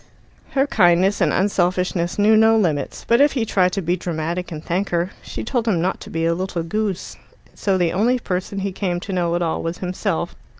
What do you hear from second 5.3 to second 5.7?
told